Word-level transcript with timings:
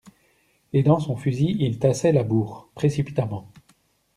Et, 0.73 0.81
dans 0.81 0.99
son 0.99 1.15
fusil, 1.15 1.55
il 1.59 1.77
tassait 1.77 2.11
la 2.11 2.23
bourre, 2.23 2.71
précipitamment. 2.73 3.51